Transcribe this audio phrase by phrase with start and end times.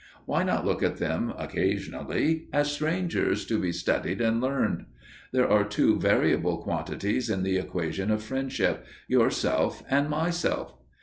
[0.25, 4.85] Why not look at them, occasionally, as strangers to be studied and learned?
[5.31, 10.73] There are two variable quantities in the equation of friendship, Yourself and Myself.